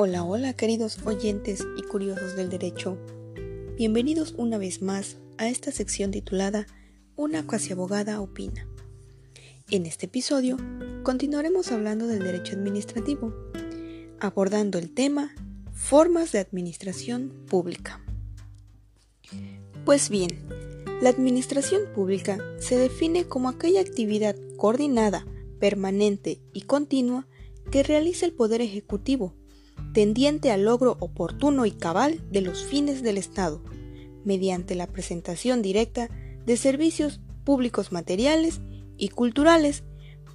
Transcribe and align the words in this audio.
Hola, 0.00 0.22
hola 0.22 0.52
queridos 0.52 1.00
oyentes 1.06 1.66
y 1.76 1.82
curiosos 1.82 2.36
del 2.36 2.50
derecho. 2.50 2.96
Bienvenidos 3.76 4.32
una 4.38 4.56
vez 4.56 4.80
más 4.80 5.16
a 5.38 5.48
esta 5.48 5.72
sección 5.72 6.12
titulada 6.12 6.68
Una 7.16 7.44
cuasi 7.44 7.72
abogada 7.72 8.20
opina. 8.20 8.68
En 9.68 9.86
este 9.86 10.06
episodio 10.06 10.56
continuaremos 11.02 11.72
hablando 11.72 12.06
del 12.06 12.20
derecho 12.20 12.54
administrativo, 12.54 13.34
abordando 14.20 14.78
el 14.78 14.94
tema 14.94 15.34
Formas 15.72 16.30
de 16.30 16.38
administración 16.38 17.32
pública. 17.48 18.00
Pues 19.84 20.10
bien, 20.10 20.30
la 21.02 21.08
administración 21.08 21.80
pública 21.92 22.38
se 22.60 22.78
define 22.78 23.26
como 23.26 23.48
aquella 23.48 23.80
actividad 23.80 24.36
coordinada, 24.58 25.26
permanente 25.58 26.40
y 26.52 26.60
continua 26.60 27.26
que 27.72 27.82
realiza 27.82 28.26
el 28.26 28.32
Poder 28.32 28.60
Ejecutivo 28.60 29.34
tendiente 29.98 30.52
al 30.52 30.64
logro 30.64 30.96
oportuno 31.00 31.66
y 31.66 31.72
cabal 31.72 32.20
de 32.30 32.40
los 32.40 32.62
fines 32.62 33.02
del 33.02 33.18
Estado, 33.18 33.60
mediante 34.24 34.76
la 34.76 34.86
presentación 34.86 35.60
directa 35.60 36.08
de 36.46 36.56
servicios 36.56 37.20
públicos 37.42 37.90
materiales 37.90 38.60
y 38.96 39.08
culturales, 39.08 39.82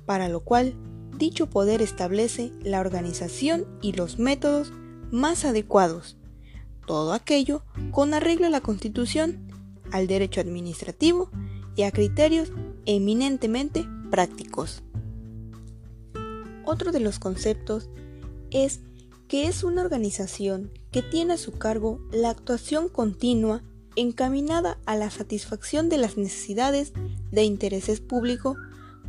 para 0.05 0.27
lo 0.27 0.41
cual 0.41 0.76
dicho 1.17 1.49
poder 1.49 1.81
establece 1.81 2.52
la 2.62 2.81
organización 2.81 3.66
y 3.81 3.94
los 3.94 4.20
métodos 4.20 4.73
más 5.12 5.45
adecuados, 5.45 6.17
todo 6.86 7.14
aquello 7.14 7.64
con 7.91 8.14
arreglo 8.14 8.48
a 8.48 8.50
la 8.50 8.59
Constitución, 8.59 9.48
al 9.94 10.08
derecho 10.08 10.41
administrativo 10.41 11.30
y 11.77 11.84
a 11.84 11.91
criterios 11.91 12.52
eminentemente 12.86 13.88
prácticos. 14.11 14.84
Otro 16.66 16.91
de 16.91 17.00
los 17.00 17.17
conceptos 17.17 17.89
es 18.52 18.81
que 19.34 19.48
es 19.48 19.64
una 19.64 19.81
organización 19.81 20.70
que 20.92 21.02
tiene 21.02 21.34
a 21.34 21.38
su 21.38 21.53
cargo 21.53 22.00
la 22.12 22.30
actuación 22.30 22.88
continua 22.88 23.64
encaminada 23.95 24.78
a 24.86 24.95
la 24.95 25.09
satisfacción 25.09 25.90
de 25.90 25.98
las 25.98 26.17
necesidades 26.17 26.94
de 27.31 27.44
intereses 27.44 28.00
público 28.00 28.56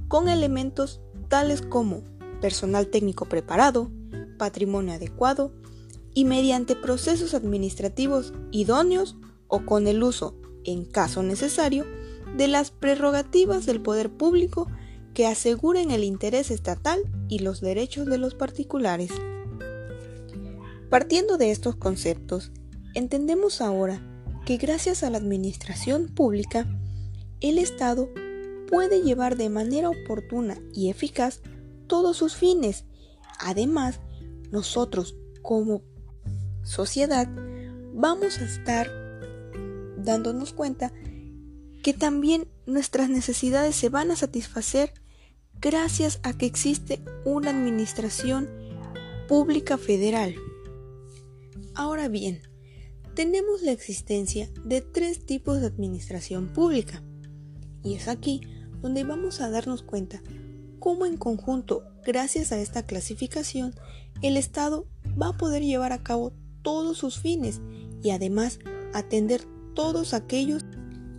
con 0.09 0.31
elementos 0.31 1.03
tales 1.29 1.61
como 1.61 2.05
personal 2.41 2.87
técnico 2.87 3.27
preparado, 3.27 3.91
patrimonio 4.39 4.95
adecuado 4.95 5.53
y 6.15 6.25
mediante 6.25 6.75
procesos 6.75 7.35
administrativos 7.35 8.33
idóneos 8.51 9.17
o 9.47 9.67
con 9.67 9.87
el 9.87 10.03
uso, 10.03 10.41
en 10.65 10.87
caso 10.87 11.23
necesario, 11.23 11.85
de 12.35 12.49
las 12.49 12.71
prerrogativas 12.71 13.67
del 13.67 13.83
poder 13.83 14.09
público 14.11 14.69
que 15.13 15.27
aseguren 15.27 15.91
el 15.91 16.03
interés 16.03 16.51
estatal 16.51 17.01
y 17.29 17.41
los 17.41 17.61
derechos 17.61 18.07
de 18.07 18.17
los 18.17 18.35
particulares. 18.35 19.11
Partiendo 20.95 21.39
de 21.39 21.51
estos 21.51 21.75
conceptos, 21.75 22.53
entendemos 22.95 23.61
ahora 23.61 24.01
que 24.47 24.59
gracias 24.59 25.03
a 25.03 25.11
la 25.11 25.19
administración 25.19 26.07
pública, 26.07 26.69
el 27.41 27.59
Estado 27.59 28.11
puede 28.71 29.03
llevar 29.03 29.37
de 29.37 29.49
manera 29.49 29.91
oportuna 29.91 30.57
y 30.73 30.91
eficaz 30.91 31.41
todos 31.89 32.17
sus 32.17 32.37
fines. 32.37 32.85
Además, 33.41 33.99
nosotros 34.53 35.17
como 35.43 35.83
sociedad 36.63 37.29
vamos 37.93 38.39
a 38.39 38.45
estar 38.45 38.89
dándonos 39.99 40.53
cuenta 40.53 40.93
que 41.83 41.93
también 41.93 42.47
nuestras 42.67 43.11
necesidades 43.11 43.75
se 43.75 43.89
van 43.89 44.13
a 44.13 44.17
satisfacer 44.17 44.93
gracias 45.61 46.21
a 46.23 46.39
que 46.39 46.47
existe 46.47 47.03
una 47.25 47.51
administración 47.51 48.49
pública 49.27 49.77
federal. 49.77 50.37
Ahora 51.75 52.09
bien, 52.09 52.41
tenemos 53.15 53.63
la 53.63 53.73
existencia 53.73 54.49
de 54.65 54.81
tres 54.81 55.27
tipos 55.27 55.61
de 55.61 55.67
administración 55.67 56.53
pública. 56.53 57.03
Y 57.83 57.95
es 57.95 58.09
aquí 58.09 58.41
donde 58.81 59.05
vamos 59.05 59.41
a 59.41 59.51
darnos 59.51 59.83
cuenta 59.83 60.23
cómo 60.79 61.07
en 61.07 61.17
conjunto, 61.17 61.85
gracias 62.05 62.53
a 62.53 62.61
esta 62.61 62.85
clasificación, 62.85 63.75
el 64.23 64.37
Estado 64.37 64.87
va 65.21 65.29
a 65.29 65.37
poder 65.37 65.63
llevar 65.63 65.93
a 65.93 66.03
cabo 66.03 66.33
todos 66.63 66.99
sus 66.99 67.19
fines 67.19 67.61
y 68.03 68.11
además 68.11 68.59
atender 68.93 69.43
todos 69.75 70.15
aquellos 70.15 70.65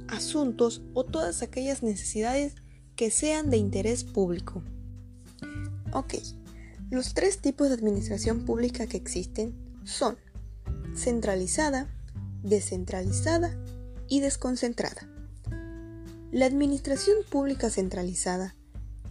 asuntos 0.08 0.84
o 0.94 1.04
todas 1.04 1.42
aquellas 1.42 1.84
necesidades 1.84 2.56
que 2.96 3.10
sean 3.12 3.50
de 3.50 3.58
interés 3.58 4.04
público. 4.04 4.64
Ok, 5.92 6.16
los 6.90 7.14
tres 7.14 7.42
tipos 7.42 7.68
de 7.68 7.76
administración 7.76 8.46
pública 8.46 8.88
que 8.88 8.98
existen 8.98 9.56
son 9.84 10.18
centralizada, 10.96 11.88
descentralizada 12.44 13.56
y 14.08 14.22
desconcentrada. 14.22 15.10
La 16.32 16.46
administración 16.46 17.18
pública 17.30 17.70
centralizada 17.70 18.56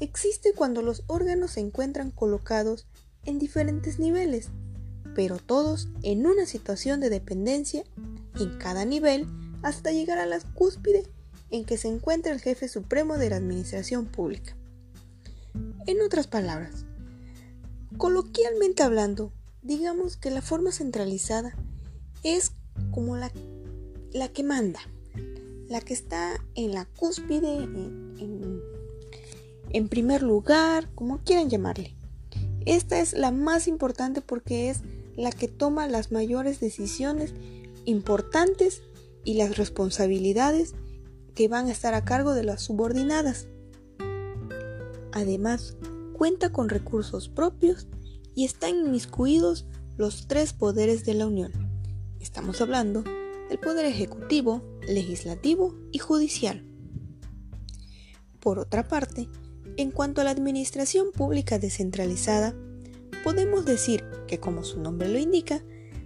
existe 0.01 0.53
cuando 0.55 0.83
los 0.83 1.05
órganos 1.07 1.53
se 1.53 1.61
encuentran 1.61 2.11
colocados 2.11 2.87
en 3.25 3.39
diferentes 3.39 3.99
niveles, 3.99 4.49
pero 5.15 5.39
todos 5.39 5.89
en 6.03 6.27
una 6.27 6.47
situación 6.47 7.01
de 7.01 7.11
dependencia 7.11 7.85
en 8.39 8.59
cada 8.59 8.85
nivel 8.85 9.27
hasta 9.63 9.93
llegar 9.93 10.19
a 10.19 10.27
la 10.27 10.41
cúspide 10.41 11.05
en 11.51 11.65
que 11.65 11.79
se 11.79 11.89
encuentra 11.89 12.33
el 12.33 12.41
jefe 12.41 12.69
supremo 12.69 13.17
de 13.17 13.31
la 13.31 13.37
administración 13.37 14.07
pública. 14.07 14.57
En 15.87 16.03
otras 16.03 16.27
palabras, 16.27 16.85
coloquialmente 17.97 18.83
hablando, 18.83 19.33
digamos 19.63 20.17
que 20.17 20.31
la 20.31 20.43
forma 20.43 20.73
centralizada 20.73 21.57
es 22.25 22.53
como 22.91 23.17
la, 23.17 23.31
la 24.13 24.29
que 24.29 24.43
manda, 24.43 24.81
la 25.69 25.81
que 25.81 25.95
está 25.95 26.45
en 26.57 26.73
la 26.73 26.87
cúspide, 26.87 27.59
en, 27.59 28.61
en 29.71 29.89
primer 29.89 30.23
lugar, 30.23 30.89
como 30.95 31.19
quieran 31.19 31.51
llamarle. 31.51 31.95
Esta 32.67 33.01
es 33.01 33.13
la 33.13 33.31
más 33.31 33.69
importante 33.69 34.21
porque 34.21 34.71
es 34.71 34.81
la 35.17 35.31
que 35.31 35.49
toma 35.49 35.87
las 35.87 36.11
mayores 36.11 36.61
decisiones 36.61 37.35
importantes 37.85 38.83
y 39.25 39.35
las 39.35 39.57
responsabilidades 39.57 40.75
que 41.35 41.49
van 41.49 41.67
a 41.67 41.73
estar 41.73 41.95
a 41.95 42.05
cargo 42.05 42.35
de 42.35 42.45
las 42.45 42.63
subordinadas. 42.63 43.49
Además, 45.13 45.77
cuenta 46.13 46.51
con 46.51 46.69
recursos 46.69 47.29
propios 47.29 47.87
y 48.35 48.45
están 48.45 48.77
inmiscuidos 48.77 49.67
los 49.97 50.27
tres 50.27 50.53
poderes 50.53 51.05
de 51.05 51.15
la 51.15 51.27
Unión. 51.27 51.64
Estamos 52.25 52.63
hablando 52.63 53.05
del 53.51 53.59
poder 53.59 53.85
ejecutivo, 53.85 54.63
legislativo 54.89 55.75
y 55.93 55.99
judicial. 55.99 56.65
Por 58.41 58.59
otra 58.59 58.89
parte, 58.89 59.29
en 59.77 59.91
cuanto 59.91 60.23
a 60.23 60.25
la 60.25 60.31
administración 60.31 61.13
pública 61.13 61.59
descentralizada, 61.59 62.55
podemos 63.25 63.67
decir 63.67 64.05
que, 64.27 64.41
como 64.41 64.65
su 64.65 64.81
nombre 64.81 65.11
lo 65.11 65.19
indica, 65.19 65.63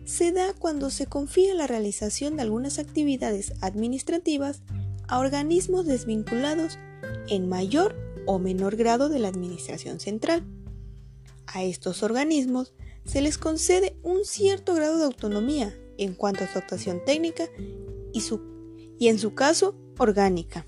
se 0.07 0.33
da 0.33 0.55
cuando 0.55 0.91
se 0.91 1.07
confía 1.07 1.55
la 1.55 1.69
realización 1.69 2.35
de 2.35 2.43
algunas 2.43 2.81
actividades 2.81 3.53
administrativas 3.61 4.63
a 5.07 5.21
organismos 5.21 5.87
desvinculados 5.87 6.81
en 7.29 7.49
mayor 7.49 7.95
o 8.27 8.41
menor 8.41 8.75
grado 8.75 9.09
de 9.09 9.21
la 9.21 9.29
administración 9.29 10.01
central. 10.01 10.45
A 11.47 11.63
estos 11.63 12.03
organismos 12.03 12.75
se 13.05 13.21
les 13.21 13.39
concede 13.39 13.97
un 14.03 14.25
cierto 14.25 14.75
grado 14.75 14.99
de 14.99 15.05
autonomía 15.05 15.73
en 15.99 16.15
cuanto 16.15 16.45
a 16.45 16.49
su 16.49 16.59
actuación 16.59 17.05
técnica 17.05 17.45
y, 18.13 19.09
en 19.09 19.19
su 19.19 19.35
caso 19.35 19.77
orgánica. 19.99 20.67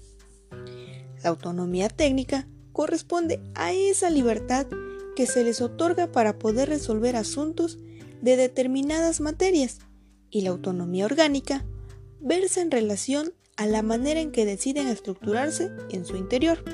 La 1.22 1.30
autonomía 1.30 1.88
técnica 1.88 2.48
corresponde 2.72 3.40
a 3.54 3.72
esa 3.72 4.10
libertad 4.10 4.66
que 5.16 5.26
se 5.26 5.44
les 5.44 5.60
otorga 5.60 6.12
para 6.12 6.38
poder 6.38 6.68
resolver 6.68 7.16
asuntos 7.16 7.78
de 8.20 8.36
determinadas 8.36 9.20
materias 9.20 9.78
y 10.30 10.42
la 10.42 10.50
autonomía 10.50 11.06
orgánica 11.06 11.64
versa 12.20 12.60
en 12.60 12.70
relación 12.70 13.32
a 13.56 13.66
la 13.66 13.82
manera 13.82 14.20
en 14.20 14.30
que 14.30 14.46
deciden 14.46 14.88
estructurarse 14.88 15.70
en 15.90 16.04
su 16.04 16.16
interior. 16.16 16.64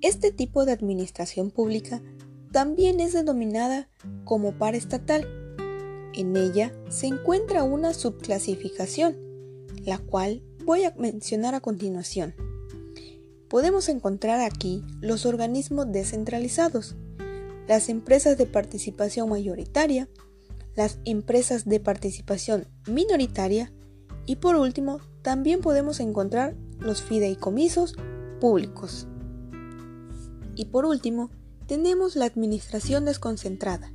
Este 0.00 0.32
tipo 0.32 0.64
de 0.64 0.72
administración 0.72 1.50
pública 1.50 2.02
también 2.52 3.00
es 3.00 3.12
denominada 3.12 3.88
como 4.24 4.56
paraestatal 4.56 5.39
en 6.14 6.36
ella 6.36 6.72
se 6.88 7.06
encuentra 7.06 7.62
una 7.62 7.94
subclasificación, 7.94 9.16
la 9.84 9.98
cual 9.98 10.42
voy 10.64 10.84
a 10.84 10.94
mencionar 10.96 11.54
a 11.54 11.60
continuación. 11.60 12.34
Podemos 13.48 13.88
encontrar 13.88 14.40
aquí 14.40 14.84
los 15.00 15.26
organismos 15.26 15.90
descentralizados, 15.90 16.96
las 17.66 17.88
empresas 17.88 18.38
de 18.38 18.46
participación 18.46 19.28
mayoritaria, 19.28 20.08
las 20.76 20.98
empresas 21.04 21.64
de 21.64 21.80
participación 21.80 22.66
minoritaria 22.86 23.72
y 24.26 24.36
por 24.36 24.56
último 24.56 25.00
también 25.22 25.60
podemos 25.60 26.00
encontrar 26.00 26.56
los 26.78 27.02
fideicomisos 27.02 27.94
públicos. 28.40 29.06
Y 30.54 30.66
por 30.66 30.84
último, 30.84 31.30
tenemos 31.66 32.16
la 32.16 32.24
administración 32.24 33.04
desconcentrada, 33.04 33.92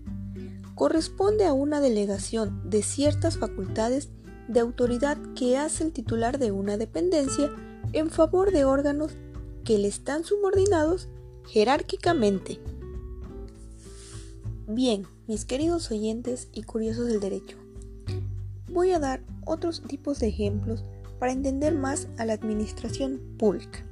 corresponde 0.76 1.46
a 1.46 1.54
una 1.54 1.80
delegación 1.80 2.70
de 2.70 2.84
ciertas 2.84 3.38
facultades 3.38 4.10
de 4.48 4.60
autoridad 4.60 5.18
que 5.34 5.58
hace 5.58 5.86
el 5.86 5.94
titular 5.94 6.38
de 6.38 6.52
una 6.52 6.78
dependencia 6.78 7.50
en 7.94 8.10
favor 8.10 8.52
de 8.52 8.66
órganos 8.66 9.14
que 9.64 9.80
le 9.80 9.88
están 9.88 10.24
subordinados 10.24 11.08
jerárquicamente. 11.48 12.60
Bien, 14.68 15.08
mis 15.28 15.46
queridos 15.46 15.90
oyentes 15.92 16.50
y 16.54 16.64
curiosos 16.64 17.08
del 17.08 17.20
derecho, 17.20 17.58
voy 18.72 18.92
a 18.92 19.00
dar 19.00 19.22
otros 19.46 19.82
tipos 19.82 20.20
de 20.20 20.28
ejemplos 20.28 20.84
para 21.20 21.32
entender 21.32 21.74
más 21.74 22.08
a 22.18 22.26
la 22.26 22.34
administración 22.34 23.22
pública. 23.38 23.86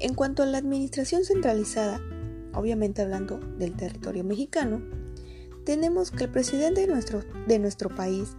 En 0.00 0.14
cuanto 0.14 0.42
a 0.42 0.46
la 0.46 0.58
administración 0.58 1.24
centralizada, 1.24 2.00
obviamente 2.54 3.02
hablando 3.02 3.38
del 3.58 3.74
territorio 3.76 4.24
mexicano, 4.24 4.82
tenemos 5.64 6.10
que 6.10 6.24
el 6.24 6.30
presidente 6.30 6.82
de 6.82 6.86
nuestro, 6.86 7.22
de 7.46 7.58
nuestro 7.58 7.94
país 7.94 8.36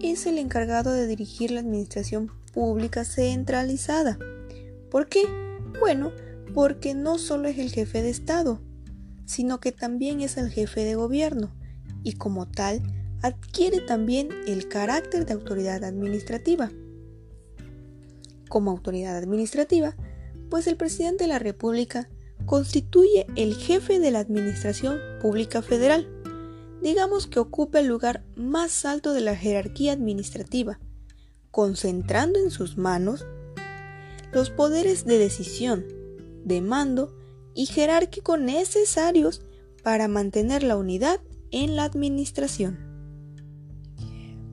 es 0.00 0.26
el 0.26 0.38
encargado 0.38 0.92
de 0.92 1.06
dirigir 1.06 1.50
la 1.50 1.60
administración 1.60 2.30
pública 2.52 3.04
centralizada. 3.04 4.18
¿Por 4.90 5.08
qué? 5.08 5.22
Bueno, 5.80 6.12
porque 6.54 6.94
no 6.94 7.18
solo 7.18 7.48
es 7.48 7.58
el 7.58 7.70
jefe 7.70 8.02
de 8.02 8.10
Estado, 8.10 8.60
sino 9.26 9.60
que 9.60 9.72
también 9.72 10.20
es 10.20 10.36
el 10.36 10.50
jefe 10.50 10.84
de 10.84 10.94
gobierno 10.94 11.54
y 12.02 12.14
como 12.14 12.46
tal 12.46 12.82
adquiere 13.22 13.80
también 13.80 14.28
el 14.46 14.68
carácter 14.68 15.26
de 15.26 15.34
autoridad 15.34 15.84
administrativa. 15.84 16.70
Como 18.48 18.70
autoridad 18.70 19.16
administrativa, 19.16 19.96
pues 20.48 20.66
el 20.66 20.76
presidente 20.76 21.24
de 21.24 21.28
la 21.28 21.38
República 21.38 22.08
constituye 22.46 23.26
el 23.36 23.54
jefe 23.54 23.98
de 23.98 24.10
la 24.10 24.20
Administración 24.20 24.98
Pública 25.20 25.60
Federal 25.60 26.08
digamos 26.82 27.26
que 27.26 27.40
ocupa 27.40 27.80
el 27.80 27.86
lugar 27.86 28.24
más 28.36 28.84
alto 28.84 29.12
de 29.12 29.20
la 29.20 29.36
jerarquía 29.36 29.92
administrativa, 29.92 30.78
concentrando 31.50 32.38
en 32.38 32.50
sus 32.50 32.76
manos 32.76 33.26
los 34.32 34.50
poderes 34.50 35.04
de 35.04 35.18
decisión, 35.18 35.86
de 36.44 36.60
mando 36.60 37.14
y 37.54 37.66
jerárquico 37.66 38.36
necesarios 38.36 39.42
para 39.82 40.08
mantener 40.08 40.62
la 40.62 40.76
unidad 40.76 41.20
en 41.50 41.76
la 41.76 41.84
administración. 41.84 42.78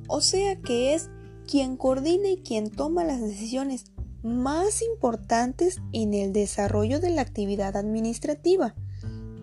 O 0.08 0.22
sea 0.22 0.60
que 0.62 0.94
es 0.94 1.10
quien 1.48 1.78
coordina 1.78 2.30
y 2.30 2.38
quien 2.38 2.70
toma 2.70 3.04
las 3.04 3.22
decisiones 3.22 3.86
más 4.24 4.82
importantes 4.82 5.82
en 5.94 6.14
el 6.14 6.34
desarrollo 6.34 7.00
de 7.00 7.12
la 7.12 7.22
actividad 7.22 7.78
administrativa 7.78 8.76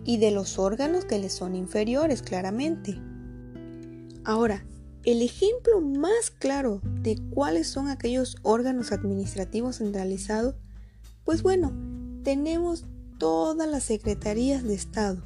y 0.05 0.17
de 0.17 0.31
los 0.31 0.59
órganos 0.59 1.05
que 1.05 1.19
le 1.19 1.29
son 1.29 1.55
inferiores 1.55 2.21
claramente. 2.21 2.99
Ahora, 4.25 4.65
el 5.03 5.21
ejemplo 5.21 5.81
más 5.81 6.31
claro 6.31 6.81
de 7.01 7.17
cuáles 7.31 7.67
son 7.67 7.89
aquellos 7.89 8.37
órganos 8.41 8.91
administrativos 8.91 9.77
centralizados, 9.77 10.55
pues 11.25 11.43
bueno, 11.43 11.73
tenemos 12.23 12.85
todas 13.17 13.69
las 13.69 13.83
secretarías 13.83 14.63
de 14.63 14.75
Estado, 14.75 15.21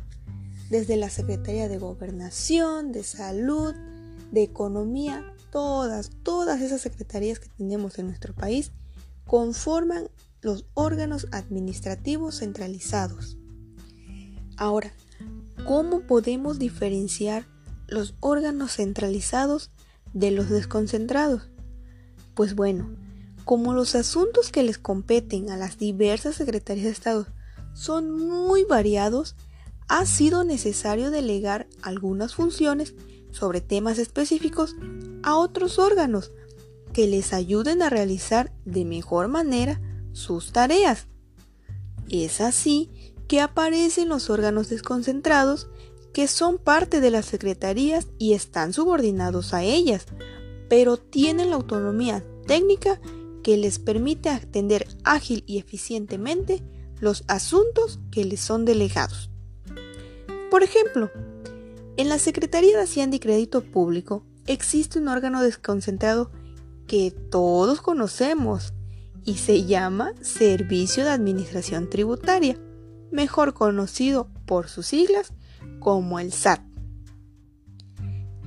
desde 0.69 0.97
la 0.97 1.09
Secretaría 1.09 1.69
de 1.69 1.77
Gobernación, 1.77 2.91
de 2.91 3.03
Salud, 3.03 3.73
de 4.31 4.43
Economía, 4.43 5.33
todas, 5.51 6.09
todas 6.23 6.61
esas 6.61 6.81
secretarías 6.81 7.39
que 7.39 7.49
tenemos 7.49 7.97
en 7.99 8.07
nuestro 8.07 8.33
país 8.33 8.71
conforman 9.25 10.09
los 10.41 10.65
órganos 10.73 11.27
administrativos 11.31 12.39
centralizados. 12.39 13.37
Ahora, 14.57 14.91
¿cómo 15.65 16.01
podemos 16.01 16.57
diferenciar 16.57 17.47
los 17.87 18.15
órganos 18.19 18.73
centralizados 18.73 19.71
de 20.13 20.31
los 20.31 20.49
desconcentrados? 20.49 21.43
Pues 22.33 22.55
bueno, 22.55 22.89
como 23.45 23.73
los 23.73 23.95
asuntos 23.95 24.51
que 24.51 24.63
les 24.63 24.77
competen 24.77 25.51
a 25.51 25.57
las 25.57 25.77
diversas 25.77 26.35
secretarías 26.35 26.85
de 26.85 26.91
Estado 26.91 27.27
son 27.73 28.11
muy 28.11 28.63
variados, 28.63 29.35
ha 29.87 30.05
sido 30.05 30.43
necesario 30.43 31.11
delegar 31.11 31.67
algunas 31.81 32.33
funciones 32.33 32.95
sobre 33.31 33.61
temas 33.61 33.99
específicos 33.99 34.75
a 35.23 35.35
otros 35.35 35.77
órganos 35.77 36.31
que 36.93 37.07
les 37.07 37.31
ayuden 37.31 37.83
a 37.83 37.89
realizar 37.89 38.51
de 38.65 38.83
mejor 38.83 39.27
manera 39.27 39.79
sus 40.13 40.51
tareas. 40.51 41.07
Es 42.09 42.41
así 42.41 42.89
que 43.27 43.41
aparecen 43.41 44.09
los 44.09 44.29
órganos 44.29 44.69
desconcentrados 44.69 45.67
que 46.13 46.27
son 46.27 46.57
parte 46.57 47.01
de 47.01 47.11
las 47.11 47.25
secretarías 47.25 48.07
y 48.17 48.33
están 48.33 48.73
subordinados 48.73 49.53
a 49.53 49.63
ellas, 49.63 50.05
pero 50.69 50.97
tienen 50.97 51.51
la 51.51 51.57
autonomía 51.57 52.25
técnica 52.47 52.99
que 53.43 53.57
les 53.57 53.79
permite 53.79 54.29
atender 54.29 54.87
ágil 55.03 55.43
y 55.45 55.59
eficientemente 55.59 56.63
los 56.99 57.23
asuntos 57.27 57.99
que 58.11 58.25
les 58.25 58.39
son 58.39 58.65
delegados. 58.65 59.29
Por 60.49 60.63
ejemplo, 60.63 61.11
en 61.97 62.09
la 62.09 62.19
Secretaría 62.19 62.75
de 62.75 62.83
Hacienda 62.83 63.17
y 63.17 63.19
Crédito 63.19 63.61
Público 63.61 64.25
existe 64.47 64.97
un 64.97 65.09
órgano 65.09 65.43
desconcentrado 65.43 66.31
que 66.87 67.11
todos 67.11 67.81
conocemos 67.81 68.73
y 69.23 69.35
se 69.35 69.65
llama 69.65 70.13
Servicio 70.21 71.03
de 71.03 71.11
Administración 71.11 71.89
Tributaria 71.89 72.57
mejor 73.11 73.53
conocido 73.53 74.29
por 74.45 74.69
sus 74.69 74.87
siglas 74.87 75.33
como 75.79 76.19
el 76.19 76.33
SAT. 76.33 76.61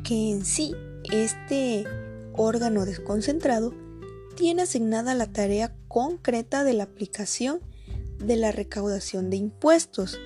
Que 0.05 0.31
en 0.31 0.45
sí, 0.45 0.75
este 1.13 1.85
órgano 2.35 2.85
desconcentrado 2.85 3.75
tiene 4.37 4.63
asignada 4.63 5.15
la 5.15 5.27
tarea 5.27 5.75
concreta 5.89 6.65
de 6.65 6.73
la 6.73 6.85
aplicación 6.85 7.61
de 8.19 8.37
la 8.37 8.53
recaudación 8.53 9.31
de 9.31 9.37
impuestos. 9.37 10.19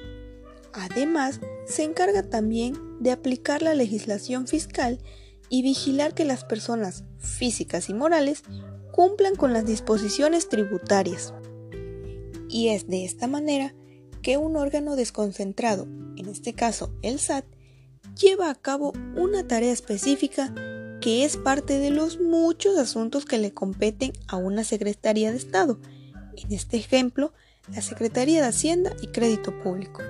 Además, 0.72 1.40
se 1.66 1.84
encarga 1.84 2.22
también 2.22 2.74
de 3.00 3.12
aplicar 3.12 3.62
la 3.62 3.74
legislación 3.74 4.46
fiscal 4.46 4.98
y 5.48 5.62
vigilar 5.62 6.14
que 6.14 6.24
las 6.24 6.44
personas 6.44 7.04
físicas 7.18 7.88
y 7.88 7.94
morales 7.94 8.42
cumplan 8.92 9.36
con 9.36 9.52
las 9.52 9.66
disposiciones 9.66 10.48
tributarias. 10.48 11.34
Y 12.48 12.68
es 12.68 12.86
de 12.88 13.04
esta 13.04 13.26
manera 13.26 13.74
que 14.24 14.38
un 14.38 14.56
órgano 14.56 14.96
desconcentrado, 14.96 15.86
en 16.16 16.28
este 16.30 16.54
caso 16.54 16.90
el 17.02 17.20
SAT, 17.20 17.44
lleva 18.18 18.50
a 18.50 18.54
cabo 18.54 18.94
una 19.16 19.46
tarea 19.46 19.70
específica 19.70 20.52
que 21.02 21.26
es 21.26 21.36
parte 21.36 21.78
de 21.78 21.90
los 21.90 22.18
muchos 22.18 22.78
asuntos 22.78 23.26
que 23.26 23.36
le 23.36 23.52
competen 23.52 24.12
a 24.26 24.36
una 24.36 24.64
Secretaría 24.64 25.30
de 25.30 25.36
Estado, 25.36 25.78
en 26.36 26.52
este 26.52 26.78
ejemplo, 26.78 27.34
la 27.70 27.82
Secretaría 27.82 28.40
de 28.40 28.48
Hacienda 28.48 28.96
y 29.02 29.08
Crédito 29.08 29.52
Público. 29.62 30.00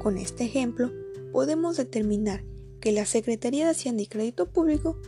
Con 0.00 0.16
este 0.16 0.44
ejemplo, 0.44 0.92
podemos 1.32 1.76
determinar 1.76 2.44
que 2.80 2.92
la 2.92 3.06
Secretaría 3.06 3.64
de 3.64 3.72
Hacienda 3.72 4.04
y 4.04 4.06
Crédito 4.06 4.46
Público 4.46 5.00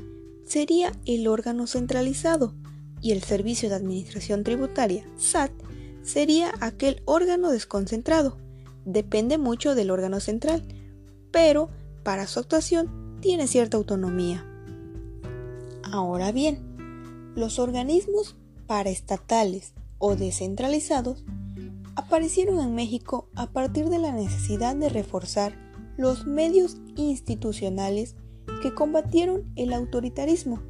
sería 0.44 0.90
el 1.04 1.28
órgano 1.28 1.68
centralizado 1.68 2.52
y 3.00 3.12
el 3.12 3.22
Servicio 3.22 3.68
de 3.68 3.76
Administración 3.76 4.42
Tributaria, 4.42 5.06
SAT, 5.16 5.52
sería 6.06 6.52
aquel 6.60 7.02
órgano 7.04 7.50
desconcentrado. 7.50 8.38
Depende 8.84 9.36
mucho 9.36 9.74
del 9.74 9.90
órgano 9.90 10.20
central, 10.20 10.62
pero 11.32 11.68
para 12.04 12.26
su 12.26 12.38
actuación 12.38 13.18
tiene 13.20 13.48
cierta 13.48 13.76
autonomía. 13.76 14.46
Ahora 15.82 16.32
bien, 16.32 17.32
los 17.34 17.58
organismos 17.58 18.36
paraestatales 18.66 19.74
o 19.98 20.14
descentralizados 20.14 21.24
aparecieron 21.96 22.60
en 22.60 22.74
México 22.74 23.28
a 23.34 23.50
partir 23.50 23.88
de 23.88 23.98
la 23.98 24.12
necesidad 24.12 24.76
de 24.76 24.88
reforzar 24.88 25.54
los 25.96 26.26
medios 26.26 26.76
institucionales 26.94 28.14
que 28.62 28.74
combatieron 28.74 29.50
el 29.56 29.72
autoritarismo, 29.72 30.62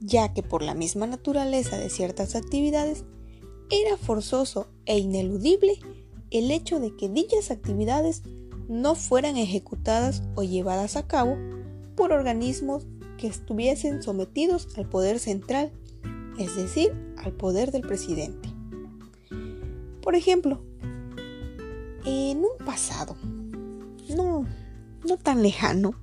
ya 0.00 0.32
que 0.32 0.42
por 0.42 0.62
la 0.62 0.74
misma 0.74 1.06
naturaleza 1.06 1.78
de 1.78 1.90
ciertas 1.90 2.34
actividades 2.34 3.04
era 3.72 3.96
forzoso 3.96 4.68
e 4.84 4.98
ineludible 4.98 5.80
el 6.30 6.50
hecho 6.50 6.78
de 6.78 6.94
que 6.94 7.08
dichas 7.08 7.50
actividades 7.50 8.22
no 8.68 8.94
fueran 8.94 9.36
ejecutadas 9.36 10.22
o 10.34 10.42
llevadas 10.42 10.96
a 10.96 11.06
cabo 11.06 11.36
por 11.96 12.12
organismos 12.12 12.86
que 13.16 13.26
estuviesen 13.26 14.02
sometidos 14.02 14.68
al 14.76 14.88
poder 14.88 15.18
central, 15.18 15.72
es 16.38 16.54
decir, 16.54 16.92
al 17.16 17.32
poder 17.32 17.72
del 17.72 17.82
presidente. 17.82 18.50
Por 20.02 20.16
ejemplo, 20.16 20.62
en 22.04 22.38
un 22.38 22.64
pasado, 22.64 23.16
no, 24.14 24.46
no 25.08 25.16
tan 25.16 25.42
lejano, 25.42 25.94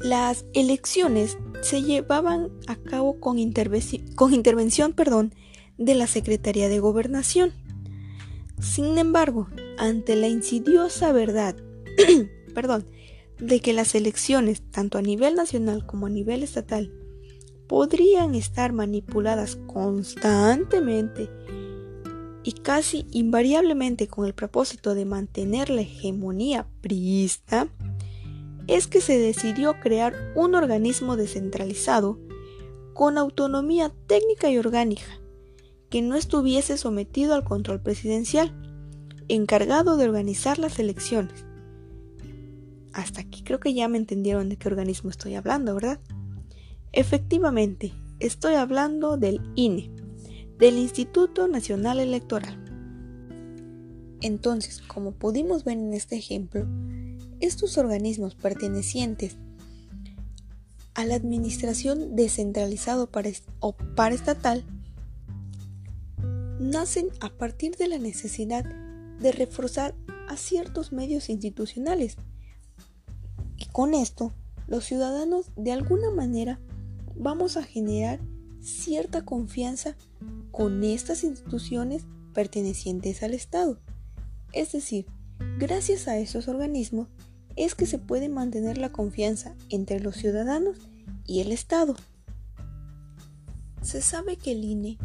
las 0.00 0.44
elecciones 0.52 1.38
se 1.62 1.82
llevaban 1.82 2.50
a 2.66 2.76
cabo 2.76 3.20
con, 3.20 3.36
con 4.14 4.34
intervención 4.34 4.92
perdón, 4.92 5.34
de 5.78 5.94
la 5.94 6.06
Secretaría 6.06 6.68
de 6.68 6.80
Gobernación. 6.80 7.52
Sin 8.60 8.98
embargo, 8.98 9.48
ante 9.78 10.16
la 10.16 10.28
insidiosa 10.28 11.12
verdad, 11.12 11.56
perdón, 12.54 12.86
de 13.38 13.60
que 13.60 13.72
las 13.72 13.94
elecciones, 13.94 14.62
tanto 14.70 14.98
a 14.98 15.02
nivel 15.02 15.34
nacional 15.36 15.86
como 15.86 16.06
a 16.06 16.10
nivel 16.10 16.42
estatal, 16.42 16.92
podrían 17.68 18.34
estar 18.34 18.72
manipuladas 18.72 19.56
constantemente 19.66 21.30
y 22.42 22.52
casi 22.52 23.06
invariablemente 23.10 24.08
con 24.08 24.26
el 24.26 24.34
propósito 24.34 24.94
de 24.94 25.04
mantener 25.04 25.70
la 25.70 25.82
hegemonía 25.82 26.66
priista, 26.80 27.68
es 28.66 28.86
que 28.86 29.00
se 29.00 29.18
decidió 29.18 29.78
crear 29.80 30.14
un 30.34 30.54
organismo 30.54 31.16
descentralizado 31.16 32.18
con 32.94 33.18
autonomía 33.18 33.92
técnica 34.06 34.50
y 34.50 34.58
orgánica, 34.58 35.20
que 35.90 36.02
no 36.02 36.16
estuviese 36.16 36.76
sometido 36.76 37.34
al 37.34 37.44
control 37.44 37.80
presidencial, 37.80 38.52
encargado 39.28 39.96
de 39.96 40.04
organizar 40.04 40.58
las 40.58 40.78
elecciones. 40.78 41.46
Hasta 42.92 43.20
aquí 43.20 43.42
creo 43.42 43.60
que 43.60 43.74
ya 43.74 43.88
me 43.88 43.98
entendieron 43.98 44.48
de 44.48 44.56
qué 44.56 44.68
organismo 44.68 45.10
estoy 45.10 45.34
hablando, 45.34 45.74
¿verdad? 45.74 46.00
Efectivamente, 46.92 47.92
estoy 48.18 48.54
hablando 48.54 49.16
del 49.16 49.40
INE, 49.54 49.90
del 50.58 50.78
Instituto 50.78 51.46
Nacional 51.48 52.00
Electoral. 52.00 52.64
Entonces, 54.20 54.80
como 54.82 55.12
pudimos 55.12 55.64
ver 55.64 55.78
en 55.78 55.94
este 55.94 56.16
ejemplo, 56.16 56.66
estos 57.40 57.78
organismos 57.78 58.34
pertenecientes 58.34 59.36
a 60.94 61.04
la 61.04 61.14
administración 61.14 62.16
descentralizado 62.16 63.08
o 63.60 63.76
paraestatal 63.94 64.64
nacen 66.58 67.08
a 67.20 67.30
partir 67.30 67.76
de 67.76 67.88
la 67.88 67.98
necesidad 67.98 68.64
de 68.64 69.32
reforzar 69.32 69.94
a 70.28 70.36
ciertos 70.36 70.92
medios 70.92 71.28
institucionales. 71.28 72.16
Y 73.56 73.66
con 73.66 73.94
esto, 73.94 74.32
los 74.66 74.84
ciudadanos 74.84 75.50
de 75.56 75.72
alguna 75.72 76.10
manera 76.10 76.60
vamos 77.16 77.56
a 77.56 77.62
generar 77.62 78.20
cierta 78.60 79.24
confianza 79.24 79.96
con 80.50 80.84
estas 80.84 81.24
instituciones 81.24 82.04
pertenecientes 82.34 83.22
al 83.22 83.34
Estado. 83.34 83.78
Es 84.52 84.72
decir, 84.72 85.06
gracias 85.58 86.08
a 86.08 86.18
esos 86.18 86.48
organismos 86.48 87.08
es 87.56 87.74
que 87.74 87.86
se 87.86 87.98
puede 87.98 88.28
mantener 88.28 88.78
la 88.78 88.90
confianza 88.90 89.54
entre 89.68 90.00
los 90.00 90.16
ciudadanos 90.16 90.76
y 91.26 91.40
el 91.40 91.50
Estado. 91.50 91.96
Se 93.82 94.00
sabe 94.00 94.36
que 94.36 94.52
el 94.52 94.64
INE 94.64 94.98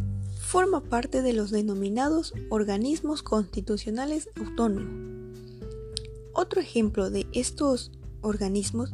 forma 0.54 0.82
parte 0.82 1.24
de 1.24 1.34
los 1.34 1.50
denominados 1.50 2.32
organismos 2.52 3.24
constitucionales 3.24 4.30
autónomos. 4.36 4.94
Otro 6.32 6.62
ejemplo 6.62 7.10
de 7.10 7.26
estos 7.34 7.92
organismos 8.22 8.92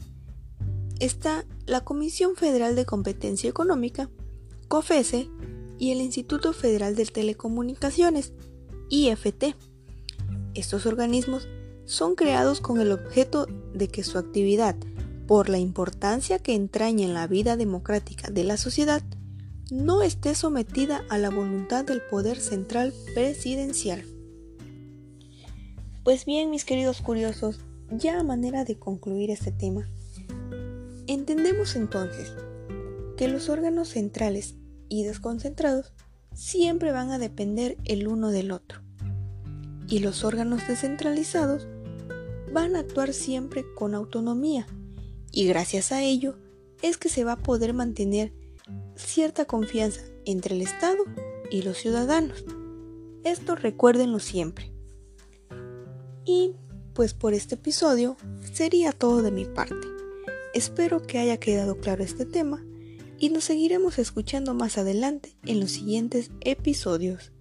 está 1.01 1.45
la 1.65 1.83
Comisión 1.83 2.37
Federal 2.37 2.77
de 2.77 2.85
Competencia 2.85 3.49
Económica, 3.49 4.09
COFESE, 4.69 5.29
y 5.77 5.91
el 5.91 5.99
Instituto 5.99 6.53
Federal 6.53 6.95
de 6.95 7.05
Telecomunicaciones, 7.05 8.31
IFT. 8.87 9.53
Estos 10.53 10.85
organismos 10.85 11.49
son 11.83 12.15
creados 12.15 12.61
con 12.61 12.79
el 12.79 12.93
objeto 12.93 13.47
de 13.73 13.89
que 13.89 14.05
su 14.05 14.17
actividad, 14.17 14.77
por 15.27 15.49
la 15.49 15.57
importancia 15.57 16.39
que 16.39 16.55
entraña 16.55 17.03
en 17.03 17.13
la 17.13 17.27
vida 17.27 17.57
democrática 17.57 18.31
de 18.31 18.45
la 18.45 18.55
sociedad, 18.55 19.03
no 19.71 20.01
esté 20.01 20.33
sometida 20.33 21.03
a 21.09 21.17
la 21.17 21.29
voluntad 21.29 21.85
del 21.85 22.01
poder 22.01 22.39
central 22.39 22.93
presidencial. 23.13 24.03
Pues 26.03 26.25
bien, 26.25 26.49
mis 26.49 26.65
queridos 26.65 27.01
curiosos, 27.01 27.59
ya 27.91 28.19
a 28.19 28.23
manera 28.23 28.65
de 28.65 28.79
concluir 28.79 29.29
este 29.29 29.51
tema, 29.51 29.87
entendemos 31.07 31.75
entonces 31.75 32.33
que 33.17 33.27
los 33.27 33.49
órganos 33.49 33.89
centrales 33.89 34.55
y 34.87 35.03
desconcentrados 35.03 35.93
siempre 36.33 36.91
van 36.91 37.11
a 37.11 37.19
depender 37.19 37.77
el 37.85 38.07
uno 38.07 38.31
del 38.31 38.51
otro, 38.51 38.81
y 39.87 39.99
los 39.99 40.23
órganos 40.23 40.67
descentralizados 40.67 41.67
van 42.51 42.75
a 42.75 42.79
actuar 42.79 43.13
siempre 43.13 43.65
con 43.75 43.93
autonomía, 43.93 44.65
y 45.31 45.45
gracias 45.45 45.91
a 45.91 46.01
ello 46.01 46.37
es 46.81 46.97
que 46.97 47.09
se 47.09 47.23
va 47.23 47.33
a 47.33 47.43
poder 47.43 47.73
mantener 47.73 48.33
cierta 48.99 49.45
confianza 49.45 50.01
entre 50.25 50.55
el 50.55 50.61
Estado 50.61 51.03
y 51.49 51.61
los 51.63 51.77
ciudadanos. 51.77 52.43
Esto 53.23 53.55
recuérdenlo 53.55 54.19
siempre. 54.19 54.71
Y 56.25 56.55
pues 56.93 57.13
por 57.13 57.33
este 57.33 57.55
episodio 57.55 58.17
sería 58.53 58.91
todo 58.91 59.21
de 59.21 59.31
mi 59.31 59.45
parte. 59.45 59.87
Espero 60.53 61.01
que 61.01 61.19
haya 61.19 61.37
quedado 61.37 61.77
claro 61.77 62.03
este 62.03 62.25
tema 62.25 62.63
y 63.17 63.29
nos 63.29 63.43
seguiremos 63.43 63.99
escuchando 63.99 64.53
más 64.53 64.77
adelante 64.77 65.35
en 65.45 65.59
los 65.59 65.71
siguientes 65.71 66.31
episodios. 66.41 67.31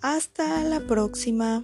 Hasta 0.00 0.62
la 0.64 0.80
próxima. 0.86 1.62